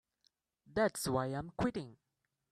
That's 0.65 1.07
why 1.07 1.27
I'm 1.27 1.51
quitting. 1.59 1.97